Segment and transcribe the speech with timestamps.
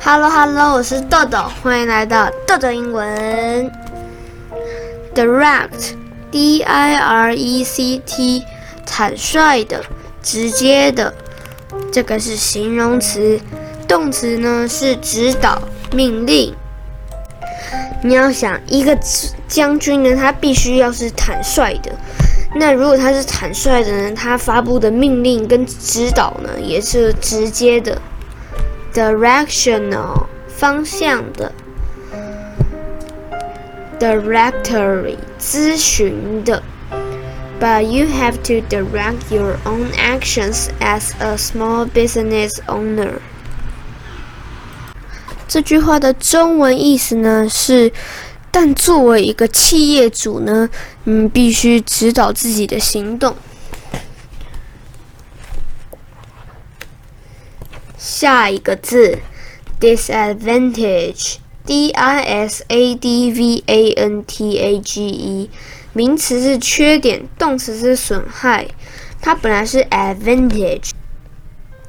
[0.00, 3.68] Hello Hello，我是豆豆，欢迎来到豆豆英文。
[5.12, 8.44] Direct，D I R E C T，
[8.84, 9.84] 坦率的，
[10.22, 11.12] 直接的，
[11.92, 13.40] 这个是形容词。
[13.88, 15.60] 动词呢是指导、
[15.92, 16.54] 命令。
[18.04, 18.96] 你要想一个
[19.48, 21.90] 将军呢，他必须要是坦率的。
[22.54, 28.00] 那如果他是坦率的呢，他发布的命令跟指导呢，也是直接的。
[28.95, 31.51] directional 方向的，
[33.99, 36.61] directory 咨询的，
[37.59, 43.19] but you have to direct your own actions as a small business owner。
[45.47, 47.91] 这句话的中文意思呢是，
[48.51, 50.69] 但作为一个企业主呢，
[51.03, 53.35] 你必须指导自己的行动。
[58.18, 59.18] 下一个字
[59.78, 65.50] ，disadvantage，d i s a d v a n t a g e，
[65.92, 68.68] 名词是缺点，动词是损害。
[69.20, 70.92] 它本来是 advantage，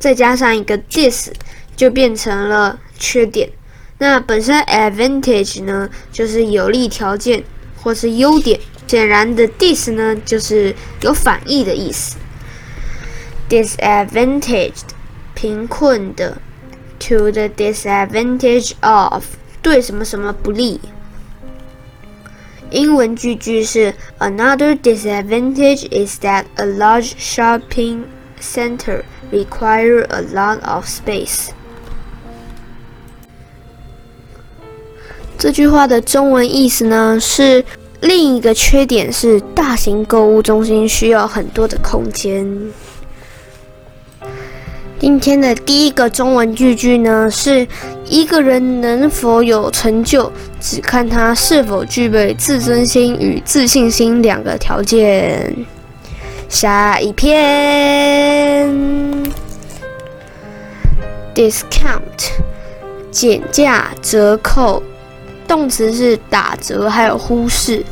[0.00, 1.28] 再加上一个 dis，
[1.76, 3.50] 就变成了缺点。
[3.98, 7.44] 那本身 advantage 呢，就是有利条件
[7.80, 8.58] 或是优点。
[8.88, 12.16] 显然的 dis 呢，就是有反义的意思。
[13.48, 14.95] disadvantaged。
[15.36, 16.38] 贫困的
[16.98, 19.22] ，to the disadvantage of，
[19.60, 20.80] 对什么什么不利。
[22.70, 28.04] 英文句句是 Another disadvantage is that a large shopping
[28.40, 31.50] center require a lot of space。
[35.38, 37.62] 这句话的中文意思呢是
[38.00, 42.44] 另一个缺点是大型购物中心需要很多的空间。
[45.06, 47.64] 今天的第一个中文句句呢，是
[48.06, 50.28] 一个人能否有成就，
[50.60, 55.54] 只看他是否具备自尊心与自信心两个条件。
[56.48, 58.68] 下一篇
[61.32, 62.00] ，discount，
[63.12, 64.82] 减价、折扣，
[65.46, 67.84] 动词是打折，还有忽视。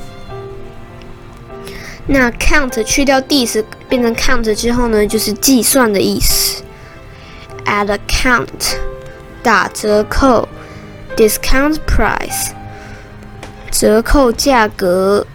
[2.08, 6.63] 那 count 去掉 dis 变成 count 之后呢，就是计算的意思。
[7.65, 8.75] at account
[9.41, 10.47] 打折扣，
[11.15, 12.51] discount price
[13.71, 15.25] 折扣价格。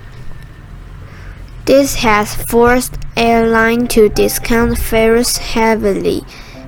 [1.65, 6.22] This has forced airline to discount fares heavily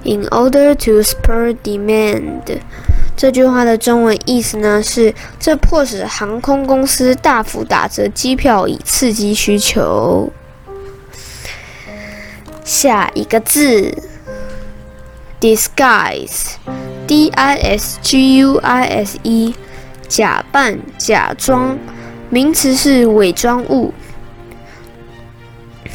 [0.05, 2.61] in order to spur demand。
[3.15, 10.33] 这句话的中文意思呢是：这迫使航空公司大幅打折机票，以刺激需求。
[12.65, 13.93] 下一个字。
[15.42, 19.54] Disguise，d i s g u i s e，
[20.08, 21.78] 假扮、假装，
[22.30, 23.92] 名词是伪装物。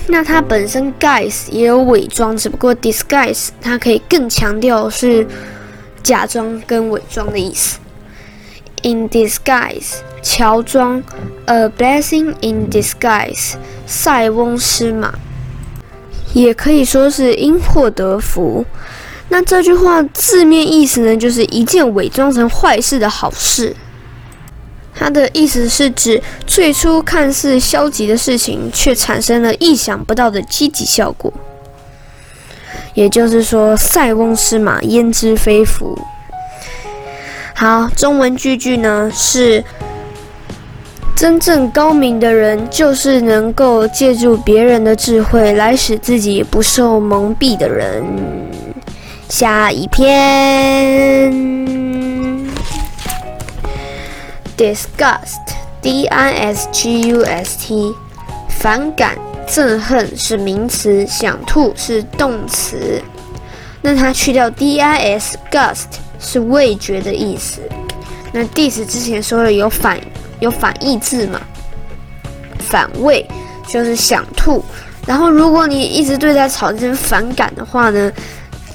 [0.08, 5.26] 那它本身 guise 也有伪装，只不过 disguise 它可以更强调是
[6.02, 7.78] 假装跟伪装的意思。
[8.82, 11.02] In disguise，乔装
[11.46, 13.54] ，a blessing in disguise，
[13.86, 15.14] 塞翁失马，
[16.34, 18.64] 也可以说是因祸得福。
[19.28, 23.74] 那这句话字面意思呢，就是一件伪装成坏事的好事。
[24.94, 31.32] 它的意思是指最初看似消极的事情，却产生了意想不到的积极效果。
[32.94, 35.98] 也就是说，塞翁失马，焉知非福。
[37.54, 39.62] 好，中文句句呢是：
[41.14, 48.02] 真正高明的人，就是能够借助别人的智慧来使自己不受蒙蔽的人。
[49.28, 51.32] 下一篇
[54.56, 57.92] ，disgust，d i s g u s t，
[58.48, 63.02] 反感、憎恨是名词，想吐是动词。
[63.82, 67.60] 那它去掉 d i s，gust 是味觉的意思。
[68.32, 69.98] 那 dis 之前说了有反
[70.38, 71.40] 有反义字嘛？
[72.60, 73.26] 反胃
[73.66, 74.64] 就是想吐。
[75.04, 78.12] 然后如果你一直对它产生反感的话呢？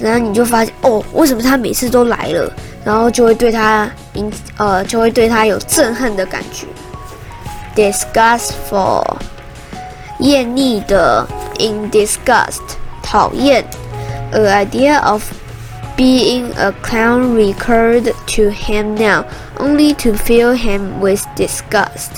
[0.02, 2.52] 然后你就发现哦，为什么他每次都来了？
[2.84, 6.66] 然后就会对他引呃，就会对他有憎恨的感觉。
[7.76, 9.04] Disgustful，
[10.18, 11.24] 厌腻的
[11.58, 12.60] ；in disgust，
[13.00, 13.64] 讨厌。
[14.32, 15.22] A idea of
[15.96, 19.24] being a clown recurred to him now,
[19.58, 22.10] only to fill him with disgust。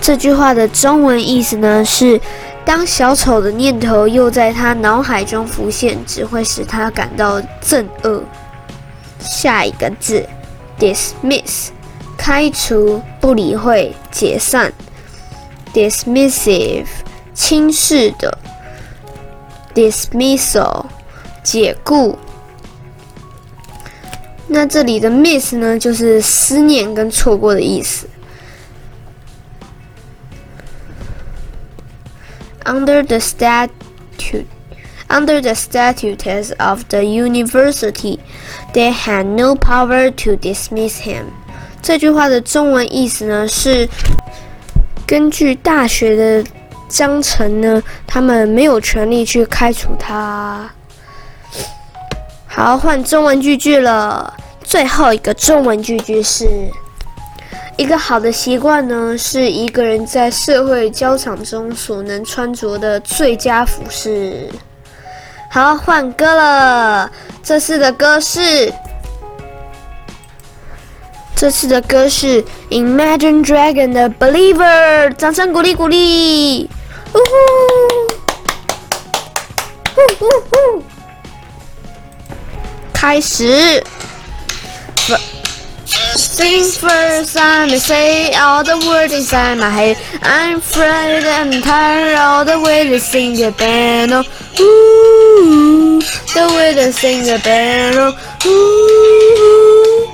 [0.00, 2.20] 这句话的中文意思呢是。
[2.68, 8.22] 当小丑的念头又在他脑海中浮现，只会使他感到憎恶。
[9.18, 10.22] 下一个字
[10.78, 11.68] ，dismiss，
[12.18, 14.70] 开除、不理会、解散。
[15.72, 16.84] dismissive，
[17.32, 18.36] 轻视的。
[19.74, 20.84] dismissal，
[21.42, 22.18] 解雇。
[24.46, 28.06] 那这里的 miss 呢，就是思念跟错过的意思。
[32.68, 34.44] Under the statute,
[35.08, 38.18] under the statutes of the university,
[38.74, 41.24] they had no power to dismiss him.
[41.80, 43.88] 这句话的中文意思呢是，
[45.06, 46.44] 根据大学的
[46.90, 50.70] 章程呢，他们没有权利去开除他。
[52.46, 54.34] 好，换中文句句了。
[54.62, 56.46] 最后一个中文句句是：
[57.78, 64.48] 一个好的习惯呢，是一个人在社会交场中所能穿着的最佳服饰。
[65.48, 67.08] 好，换歌了。
[67.40, 68.72] 这次的歌是，
[71.36, 75.14] 这次的歌是 Imagine Dragon 的 Believer。
[75.14, 76.68] 掌声鼓励鼓励！
[77.14, 77.18] 呜
[79.94, 80.82] 呼，呜呜呼，
[82.92, 83.80] 开始。
[86.38, 89.96] Sing first, I'm say all the words inside my head.
[90.22, 94.12] I'm afraid and tired all the way to sing the band.
[94.60, 98.14] Ooh, the way to sing the band.
[98.46, 100.06] Ooh.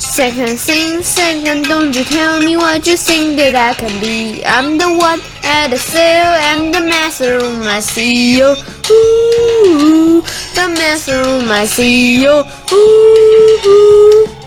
[0.00, 4.44] Second, sing, second, don't you tell me what you think that I can be.
[4.44, 8.58] I'm the one at the sail and the master of my CEO.
[8.90, 10.22] Ooh,
[10.56, 12.42] the master of my CEO.
[12.72, 14.39] Ooh.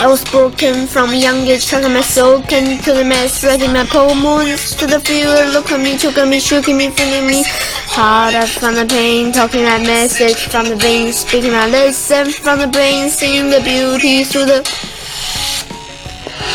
[0.00, 4.74] I was broken from young age, turning my soul can the mess, writing my poems
[4.76, 5.52] to the field.
[5.52, 7.44] Look at me, choking me, shaking me, feeling me.
[7.92, 12.60] Hard up from the pain, talking my message from the veins, speaking my lesson from
[12.60, 14.64] the brain, seeing the beauty through the.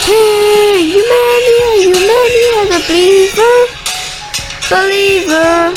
[0.01, 3.57] Hey, humanity, humanity, as a believer,
[4.73, 5.69] believer.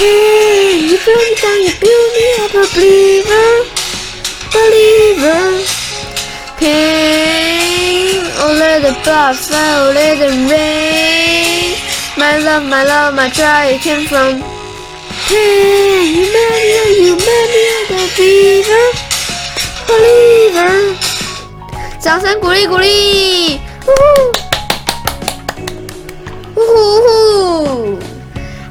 [0.00, 3.77] Hey, you feel me down, you build me up a believer
[4.51, 5.63] believer.
[6.57, 11.75] Pain, oh let the blood flow, let it rain.
[12.15, 14.41] My love, my love, my joy came from
[15.27, 16.15] pain.
[16.15, 18.85] You made me, you made me a believer,
[19.87, 20.95] believer.
[21.99, 24.46] 掌声鼓励鼓励，呜呼，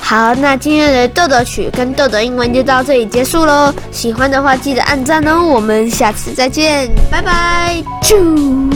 [0.10, 3.74] 好，那今天的豆豆曲跟豆豆英文就到这里结束喽。
[3.92, 8.67] 喜欢的话记得按赞哦，我们下次再见，拜拜，啾。